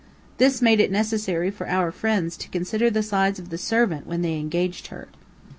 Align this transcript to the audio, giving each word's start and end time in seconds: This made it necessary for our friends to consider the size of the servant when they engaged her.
This 0.39 0.63
made 0.63 0.79
it 0.79 0.91
necessary 0.91 1.51
for 1.51 1.67
our 1.67 1.91
friends 1.91 2.35
to 2.37 2.49
consider 2.49 2.89
the 2.89 3.03
size 3.03 3.37
of 3.37 3.49
the 3.49 3.57
servant 3.59 4.07
when 4.07 4.23
they 4.23 4.39
engaged 4.39 4.87
her. 4.87 5.09